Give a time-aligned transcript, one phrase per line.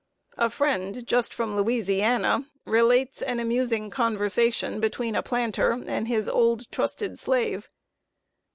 [0.39, 6.71] A friend just from Louisiana, relates an amusing conversation between a planter and an old,
[6.71, 7.69] trusted slave.